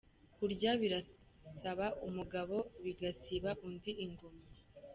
[0.35, 4.45] Kurya birasaba umugabo bigasiba undi igoma